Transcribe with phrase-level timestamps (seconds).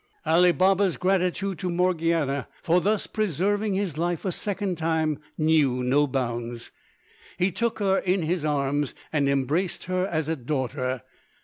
[0.25, 6.07] Ali Baba's gratitude to Morgiana for thus preserving his life a second time, knew no
[6.07, 6.71] bounds.
[7.37, 11.03] He took her in his arms and embraced her as a daughter.